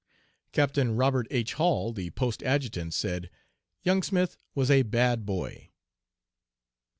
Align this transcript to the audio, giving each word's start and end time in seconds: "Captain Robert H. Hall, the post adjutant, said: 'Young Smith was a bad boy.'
"Captain 0.51 0.95
Robert 0.95 1.27
H. 1.29 1.53
Hall, 1.53 1.93
the 1.93 2.09
post 2.09 2.41
adjutant, 2.41 2.91
said: 2.91 3.29
'Young 3.83 4.01
Smith 4.01 4.35
was 4.55 4.71
a 4.71 4.81
bad 4.81 5.27
boy.' 5.27 5.69